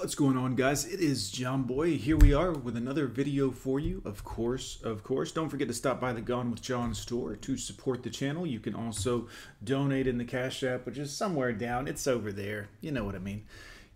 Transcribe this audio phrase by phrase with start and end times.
[0.00, 0.86] What's going on guys?
[0.86, 1.98] It is John Boy.
[1.98, 4.00] Here we are with another video for you.
[4.06, 5.30] Of course, of course.
[5.30, 8.46] Don't forget to stop by the Gone with John store to support the channel.
[8.46, 9.28] You can also
[9.62, 11.86] donate in the Cash App, which is somewhere down.
[11.86, 12.70] It's over there.
[12.80, 13.44] You know what I mean.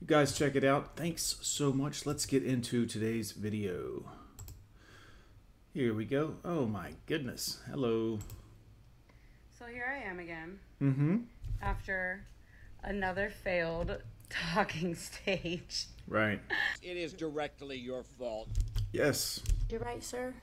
[0.00, 0.96] You guys check it out.
[0.96, 2.04] Thanks so much.
[2.04, 4.04] Let's get into today's video.
[5.72, 6.34] Here we go.
[6.44, 7.60] Oh my goodness.
[7.70, 8.18] Hello.
[9.56, 11.16] So here I am again Mm-hmm.
[11.62, 12.24] after
[12.82, 13.98] another failed
[14.52, 15.86] talking stage.
[16.08, 16.40] Right.
[16.82, 18.48] It is directly your fault.
[18.92, 19.40] Yes.
[19.70, 20.34] You're right, sir.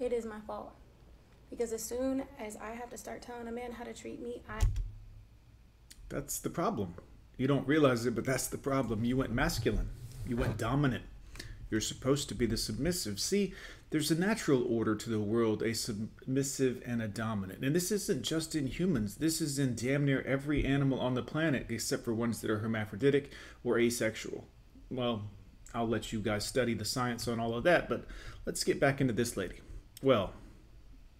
[0.00, 0.72] It is my fault.
[1.50, 4.42] Because as soon as I have to start telling a man how to treat me,
[4.48, 4.60] I
[6.08, 6.94] That's the problem.
[7.36, 9.04] You don't realize it, but that's the problem.
[9.04, 9.90] You went masculine.
[10.26, 11.04] You went dominant.
[11.70, 13.20] You're supposed to be the submissive.
[13.20, 13.54] See,
[13.90, 17.64] there's a natural order to the world, a submissive and a dominant.
[17.64, 19.16] And this isn't just in humans.
[19.16, 22.58] This is in damn near every animal on the planet, except for ones that are
[22.58, 23.32] hermaphroditic
[23.64, 24.46] or asexual.
[24.90, 25.22] Well,
[25.74, 28.06] I'll let you guys study the science on all of that, but
[28.46, 29.56] let's get back into this lady.
[30.02, 30.32] Well,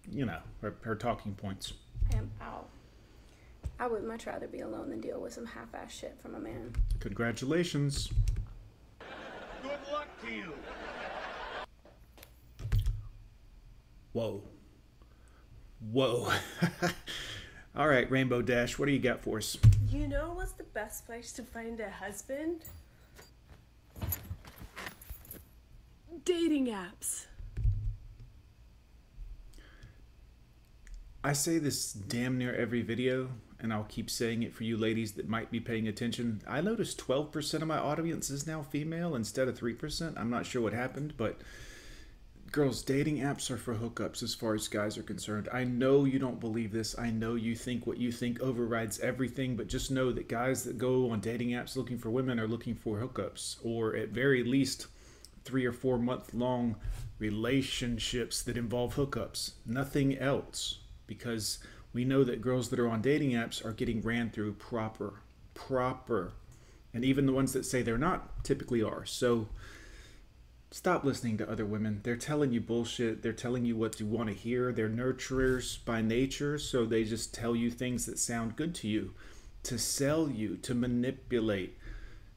[0.09, 1.73] you know, her, her talking points.
[2.13, 2.69] am out.
[3.79, 6.73] I would much rather be alone than deal with some half-ass shit from a man.
[6.99, 8.09] Congratulations.
[9.61, 10.53] Good luck to you.
[14.13, 14.43] Whoa.
[15.91, 16.31] Whoa.
[17.75, 19.57] All right, Rainbow Dash, what do you got for us?
[19.89, 22.65] You know what's the best place to find a husband?
[26.25, 27.25] Dating apps.
[31.23, 35.13] I say this damn near every video, and I'll keep saying it for you ladies
[35.13, 36.41] that might be paying attention.
[36.47, 40.17] I noticed 12% of my audience is now female instead of 3%.
[40.17, 41.41] I'm not sure what happened, but
[42.51, 45.49] girls, dating apps are for hookups as far as guys are concerned.
[45.53, 46.97] I know you don't believe this.
[46.97, 50.77] I know you think what you think overrides everything, but just know that guys that
[50.77, 54.87] go on dating apps looking for women are looking for hookups, or at very least
[55.43, 56.75] three or four month long
[57.19, 59.51] relationships that involve hookups.
[59.65, 60.79] Nothing else.
[61.07, 61.59] Because
[61.93, 65.21] we know that girls that are on dating apps are getting ran through proper.
[65.53, 66.33] Proper.
[66.93, 69.05] And even the ones that say they're not typically are.
[69.05, 69.49] So
[70.71, 72.01] stop listening to other women.
[72.03, 73.21] They're telling you bullshit.
[73.21, 74.71] They're telling you what you want to hear.
[74.71, 79.13] They're nurturers by nature, so they just tell you things that sound good to you,
[79.63, 81.77] to sell you, to manipulate.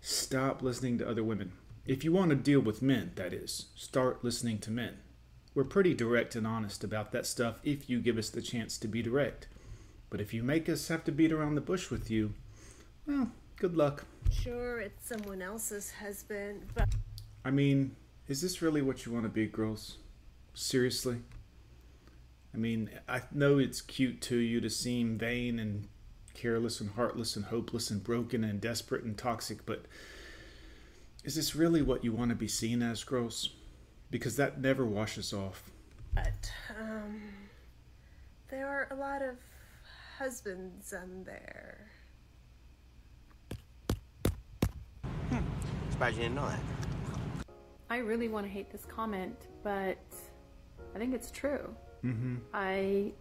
[0.01, 1.53] Stop listening to other women.
[1.87, 4.99] If you want to deal with men, that is, start listening to men.
[5.55, 8.89] We're pretty direct and honest about that stuff if you give us the chance to
[8.89, 9.49] be direct.
[10.09, 12.33] But if you make us have to beat around the bush with you,
[13.07, 14.05] well, good luck.
[14.31, 16.89] Sure, it's someone else's husband, but
[17.45, 17.97] I mean,
[18.29, 19.99] is this really what you want to be, girls?
[20.55, 21.19] Seriously?
[22.55, 25.89] I mean, I know it's cute to you to seem vain and
[26.35, 29.85] careless and heartless and hopeless and broken and desperate and toxic, but
[31.25, 33.51] is this really what you want to be seen as, girls?
[34.13, 35.73] Because that never washes off.
[36.15, 37.21] but um
[38.49, 39.37] there are a lot of
[40.19, 41.91] husbands on there.
[45.91, 46.61] Surprised you didn't know that.
[47.89, 50.05] I really want to hate this comment, but
[50.95, 51.75] I think it's true.
[52.05, 52.37] Mm-hmm.
[52.53, 53.13] I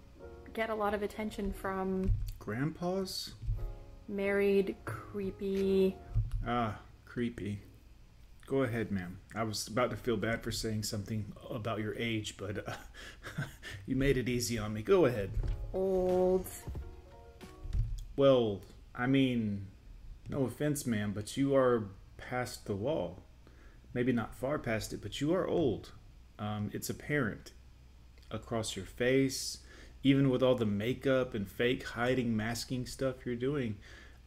[0.53, 3.31] get a lot of attention from Grandpas?
[4.09, 5.95] married, creepy.
[6.45, 7.61] Ah, creepy.
[8.51, 9.17] Go ahead, ma'am.
[9.33, 12.73] I was about to feel bad for saying something about your age, but uh,
[13.85, 14.81] you made it easy on me.
[14.81, 15.31] Go ahead.
[15.73, 16.45] Old.
[18.17, 18.59] Well,
[18.93, 19.67] I mean,
[20.27, 23.23] no offense, ma'am, but you are past the wall.
[23.93, 25.93] Maybe not far past it, but you are old.
[26.37, 27.53] Um, it's apparent
[28.31, 29.59] across your face,
[30.03, 33.77] even with all the makeup and fake hiding, masking stuff you're doing.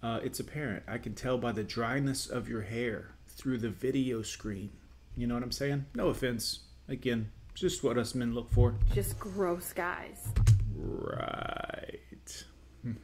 [0.03, 0.83] Uh, it's apparent.
[0.89, 4.71] I can tell by the dryness of your hair through the video screen.
[5.17, 5.87] You know what I'm saying?
[5.95, 6.61] No offense.
[6.89, 8.75] Again, just what us men look for.
[8.93, 10.29] Just gross guys.
[10.75, 12.45] Right.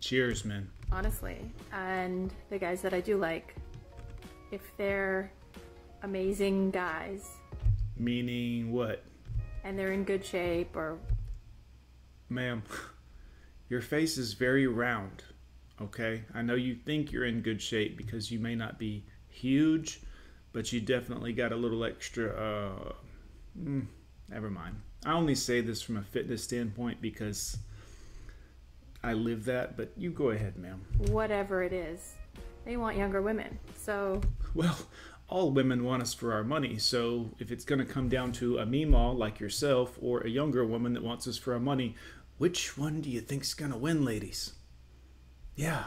[0.00, 0.70] Cheers, man.
[0.90, 1.38] Honestly.
[1.72, 3.54] And the guys that I do like,
[4.50, 5.30] if they're
[6.02, 7.26] amazing guys
[7.96, 9.02] Meaning what?
[9.64, 10.98] and they're in good shape or
[12.28, 12.62] Ma'am,
[13.68, 15.24] your face is very round,
[15.82, 16.22] okay?
[16.32, 19.04] I know you think you're in good shape because you may not be
[19.38, 20.00] huge,
[20.52, 22.92] but you definitely got a little extra, uh,
[23.58, 23.86] mm,
[24.28, 24.76] never mind.
[25.06, 27.58] I only say this from a fitness standpoint because
[29.02, 30.80] I live that, but you go ahead, ma'am.
[31.10, 32.14] whatever it is,
[32.64, 33.58] they want younger women.
[33.76, 34.20] So
[34.54, 34.76] Well,
[35.28, 38.58] all women want us for our money, so if it's going to come down to
[38.58, 41.94] a meemaw like yourself or a younger woman that wants us for our money,
[42.38, 44.54] which one do you think's going to win, ladies?
[45.54, 45.84] Yeah,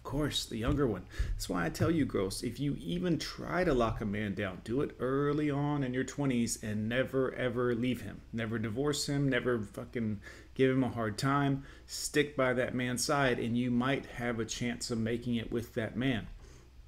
[0.00, 1.04] Of course, the younger one.
[1.32, 4.62] That's why I tell you, girls, if you even try to lock a man down,
[4.64, 8.22] do it early on in your 20s and never ever leave him.
[8.32, 10.20] Never divorce him, never fucking
[10.54, 11.64] give him a hard time.
[11.86, 15.74] Stick by that man's side, and you might have a chance of making it with
[15.74, 16.28] that man.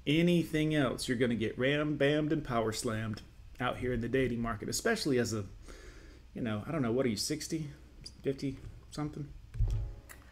[0.07, 3.21] Anything else, you're going to get ram bammed and power slammed
[3.59, 5.45] out here in the dating market, especially as a,
[6.33, 7.69] you know, I don't know, what are you, 60,
[8.23, 8.57] 50,
[8.89, 9.27] something?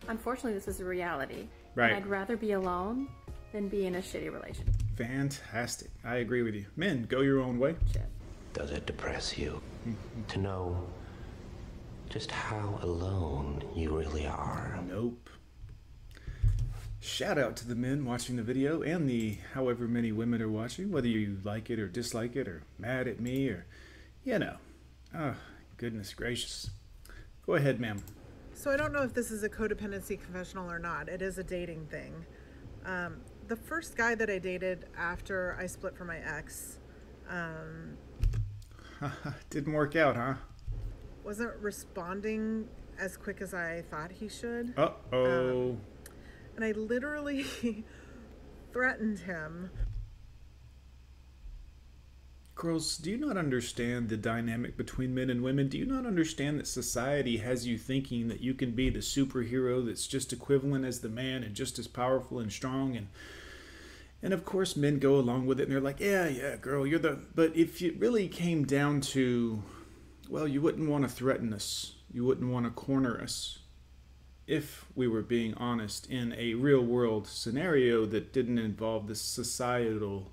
[0.08, 1.48] Unfortunately, this is a reality.
[1.76, 1.92] Right.
[1.92, 3.08] And I'd rather be alone
[3.52, 4.76] than be in a shitty relationship.
[4.96, 5.90] Fantastic.
[6.04, 6.66] I agree with you.
[6.76, 7.76] Men, go your own way.
[8.54, 10.24] Does it depress you mm-hmm.
[10.28, 10.88] to know
[12.10, 14.80] just how alone you really are?
[14.88, 15.30] Nope.
[17.00, 20.92] Shout out to the men watching the video and the however many women are watching,
[20.92, 23.66] whether you like it or dislike it or mad at me or,
[24.24, 24.58] you know.
[25.18, 25.34] Oh,
[25.78, 26.70] goodness gracious.
[27.46, 28.04] Go ahead, ma'am.
[28.62, 31.10] So I don't know if this is a codependency confessional or not.
[31.10, 32.14] It is a dating thing.
[32.86, 36.78] Um, the first guy that I dated after I split from my ex
[37.28, 37.98] um,
[39.50, 40.36] Didn't work out, huh?
[41.24, 42.68] wasn't responding
[43.00, 44.76] as quick as I thought he should.
[44.78, 45.76] Uh oh.
[46.56, 47.48] And I literally
[48.74, 49.72] threatened him.
[52.62, 55.68] Girls, do you not understand the dynamic between men and women?
[55.68, 59.84] Do you not understand that society has you thinking that you can be the superhero
[59.84, 63.08] that's just equivalent as the man and just as powerful and strong and
[64.22, 67.00] and of course men go along with it and they're like, "Yeah, yeah, girl, you're
[67.00, 69.64] the but if it really came down to
[70.30, 71.96] well, you wouldn't want to threaten us.
[72.14, 73.58] You wouldn't want to corner us.
[74.46, 80.32] If we were being honest in a real world scenario that didn't involve this societal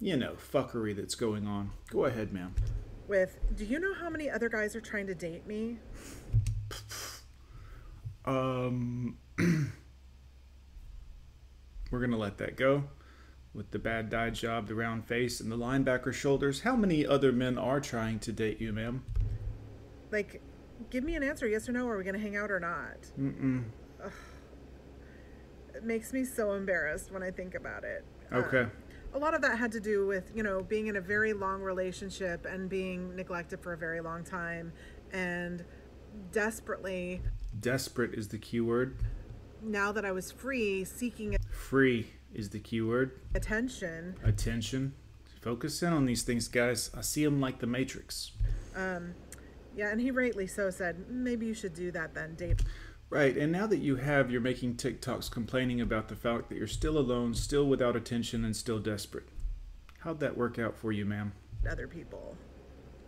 [0.00, 1.70] you know, fuckery that's going on.
[1.90, 2.54] Go ahead, ma'am.
[3.08, 5.78] With, do you know how many other guys are trying to date me?
[8.24, 9.16] Um,
[11.90, 12.84] we're gonna let that go.
[13.54, 17.32] With the bad dye job, the round face, and the linebacker shoulders, how many other
[17.32, 19.04] men are trying to date you, ma'am?
[20.10, 20.42] Like,
[20.90, 21.88] give me an answer, yes or no.
[21.88, 22.98] Are we gonna hang out or not?
[23.18, 23.64] Mm-mm.
[25.74, 28.04] It makes me so embarrassed when I think about it.
[28.32, 28.66] Uh, Okay.
[29.16, 31.62] A lot of that had to do with you know being in a very long
[31.62, 34.72] relationship and being neglected for a very long time
[35.12, 35.64] and
[36.32, 37.22] desperately
[37.58, 38.98] Desperate is the key word.
[39.62, 43.12] now that i was free seeking Free is the key word.
[43.34, 44.92] attention Attention.
[45.40, 46.90] Focus in on these things, guys.
[46.96, 48.32] I see them like the Matrix.
[48.74, 49.14] Um,
[49.76, 52.62] yeah and he rightly so said maybe you should do that then date
[53.08, 56.66] Right, and now that you have, you're making TikToks complaining about the fact that you're
[56.66, 59.28] still alone, still without attention, and still desperate.
[60.00, 61.32] How'd that work out for you, ma'am?
[61.68, 62.36] other people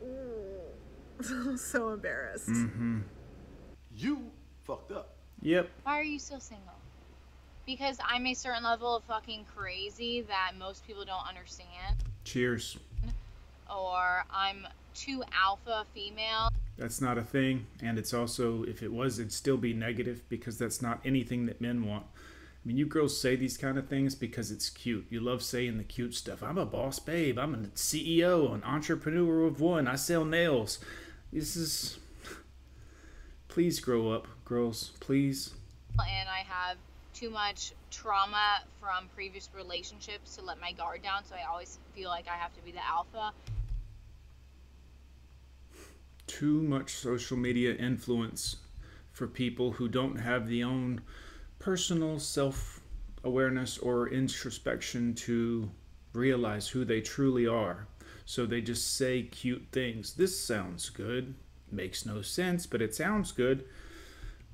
[0.02, 1.56] Ooh.
[1.56, 3.00] so embarrassed Mm-hmm.
[3.94, 4.30] You
[4.64, 5.16] fucked up.
[5.42, 5.68] Yep.
[5.82, 6.74] Why are you still single?
[7.66, 11.96] Because I'm a certain level of fucking crazy that most people don't understand.
[12.24, 12.78] Cheers.
[13.68, 16.47] Or I'm too alpha female.
[16.78, 20.58] That's not a thing, and it's also, if it was, it'd still be negative because
[20.58, 22.04] that's not anything that men want.
[22.06, 25.06] I mean, you girls say these kind of things because it's cute.
[25.10, 26.40] You love saying the cute stuff.
[26.40, 27.36] I'm a boss babe.
[27.36, 29.88] I'm a CEO, an entrepreneur of one.
[29.88, 30.78] I sell nails.
[31.32, 31.98] This is.
[33.48, 34.92] Please grow up, girls.
[35.00, 35.54] Please.
[35.98, 36.76] And I have
[37.12, 41.24] too much trauma from previous relationships to let my guard down.
[41.24, 43.32] So I always feel like I have to be the alpha.
[46.28, 48.56] Too much social media influence
[49.12, 51.00] for people who don't have the own
[51.58, 52.80] personal self
[53.24, 55.68] awareness or introspection to
[56.12, 57.88] realize who they truly are.
[58.24, 60.14] So they just say cute things.
[60.14, 61.34] This sounds good.
[61.72, 63.64] Makes no sense, but it sounds good.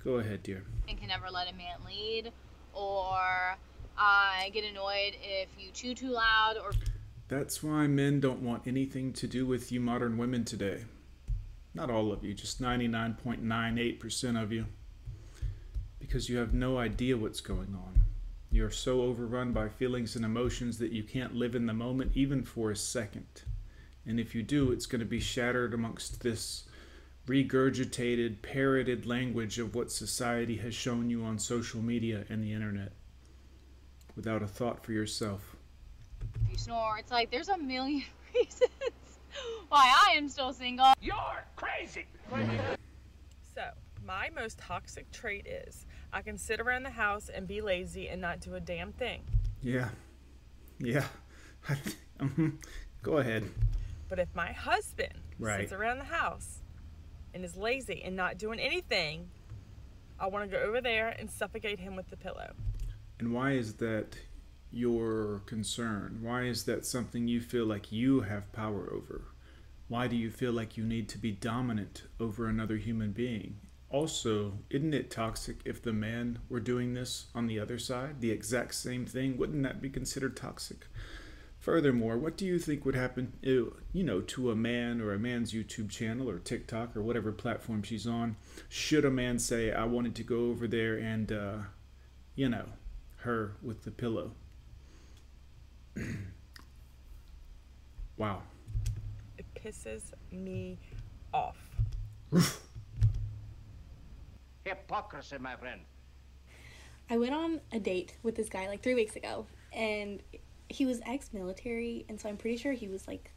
[0.02, 0.64] Go ahead, dear.
[0.88, 2.32] and can never let a man lead.
[2.72, 3.56] Or
[3.96, 6.72] I get annoyed if you chew too loud or
[7.28, 10.84] That's why men don't want anything to do with you modern women today.
[11.74, 14.66] Not all of you, just 99.98% of you.
[15.98, 18.00] Because you have no idea what's going on.
[18.50, 22.44] You're so overrun by feelings and emotions that you can't live in the moment even
[22.44, 23.42] for a second.
[24.06, 26.64] And if you do, it's going to be shattered amongst this
[27.26, 32.92] regurgitated, parroted language of what society has shown you on social media and the internet
[34.14, 35.56] without a thought for yourself.
[36.48, 36.98] you snore.
[36.98, 38.04] It's like there's a million
[38.34, 38.70] reasons
[39.68, 40.92] why I am still single.
[41.00, 42.06] You're crazy.
[43.54, 43.62] So,
[44.04, 48.20] my most toxic trait is I can sit around the house and be lazy and
[48.20, 49.22] not do a damn thing.
[49.62, 49.88] Yeah.
[50.78, 51.06] Yeah.
[52.18, 52.54] Mhm.
[53.02, 53.44] Go ahead.
[54.08, 55.60] But if my husband Right.
[55.60, 56.60] sits around the house
[57.32, 59.28] and is lazy and not doing anything,
[60.18, 62.52] I want to go over there and suffocate him with the pillow.
[63.18, 64.16] And why is that
[64.74, 66.18] your concern?
[66.22, 69.26] Why is that something you feel like you have power over?
[69.88, 73.60] Why do you feel like you need to be dominant over another human being?
[73.90, 78.30] Also, isn't it toxic if the man were doing this on the other side, the
[78.30, 79.36] exact same thing?
[79.36, 80.86] Wouldn't that be considered toxic?
[81.60, 85.54] Furthermore, what do you think would happen, you know, to a man or a man's
[85.54, 88.36] YouTube channel or TikTok or whatever platform she's on?
[88.68, 91.58] Should a man say, "I wanted to go over there and, uh,
[92.34, 92.66] you know,
[93.18, 94.32] her with the pillow"?
[98.16, 98.42] wow.
[99.38, 100.78] It pisses me
[101.32, 101.56] off.
[104.64, 105.80] Hypocrisy, my friend.
[107.10, 110.22] I went on a date with this guy like three weeks ago, and
[110.68, 113.30] he was ex-military, and so I'm pretty sure he was like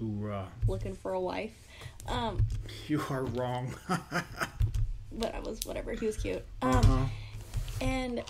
[0.00, 0.46] Hoorah.
[0.66, 1.52] looking for a wife.
[2.08, 2.46] Um,
[2.88, 3.74] You are wrong.
[5.12, 5.92] but I was whatever.
[5.92, 6.42] He was cute.
[6.62, 7.04] Um, uh-huh.
[7.82, 8.22] and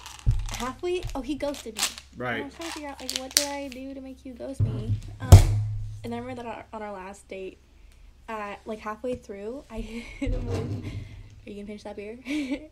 [0.56, 1.82] halfway, oh, he ghosted me.
[2.18, 2.44] And I Right.
[2.44, 4.94] was trying to figure out like what did I do to make you ghost me?
[5.20, 5.38] Um,
[6.04, 7.58] and I remember that on our, on our last date,
[8.28, 10.84] uh, like halfway through, I hit him with,
[11.46, 12.18] "Are you gonna finish that beer?"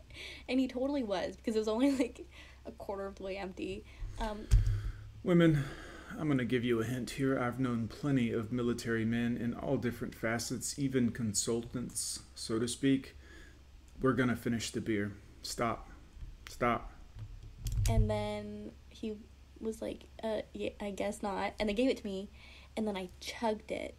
[0.49, 2.27] and he totally was because it was only like
[2.67, 3.85] a quarter of the way empty.
[4.19, 4.47] Um,
[5.23, 5.65] Women,
[6.19, 7.39] I'm going to give you a hint here.
[7.39, 13.17] I've known plenty of military men in all different facets, even consultants, so to speak.
[14.01, 15.13] We're going to finish the beer.
[15.43, 15.89] Stop.
[16.49, 16.93] Stop.
[17.89, 19.17] And then he
[19.61, 21.55] was like, uh, yeah, I guess not.
[21.59, 22.31] And they gave it to me,
[22.77, 23.97] and then I chugged it,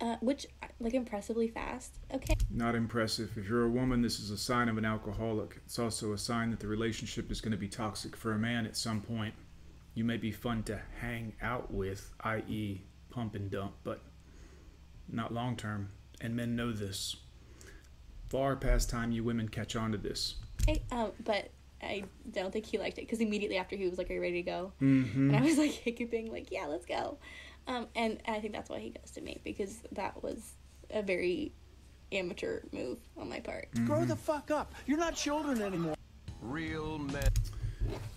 [0.00, 0.46] uh, which
[0.80, 1.98] like impressively fast.
[2.12, 2.34] Okay.
[2.50, 3.32] Not impressive.
[3.36, 5.60] If you're a woman, this is a sign of an alcoholic.
[5.64, 8.66] It's also a sign that the relationship is going to be toxic for a man
[8.66, 9.34] at some point.
[9.94, 14.02] You may be fun to hang out with, i.e., pump and dump, but
[15.08, 15.90] not long term.
[16.20, 17.16] And men know this.
[18.28, 20.36] Far past time you women catch on to this.
[20.66, 21.50] I, um, but
[21.84, 24.42] I don't think he liked it because immediately after he was like, "Are you ready
[24.42, 25.14] to go?" Mhm.
[25.14, 27.18] And I was like hiccuping, like, "Yeah, let's go."
[27.66, 30.52] Um, and, and I think that's why he ghosted me because that was
[30.90, 31.52] a very
[32.12, 33.68] amateur move on my part.
[33.86, 34.74] Grow the fuck up.
[34.86, 35.94] You're not children anymore.
[36.42, 37.28] Real men.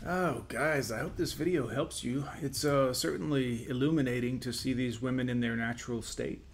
[0.05, 2.25] Oh, guys, I hope this video helps you.
[2.41, 6.45] It's uh, certainly illuminating to see these women in their natural state.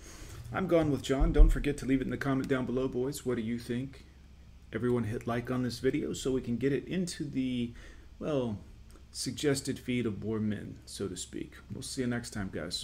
[0.53, 1.31] I'm gone with John.
[1.31, 3.25] Don't forget to leave it in the comment down below, boys.
[3.25, 4.05] What do you think?
[4.73, 7.73] Everyone hit like on this video so we can get it into the,
[8.17, 8.57] well,
[9.11, 11.53] suggested feed of more men, so to speak.
[11.71, 12.75] We'll see you next time, guys.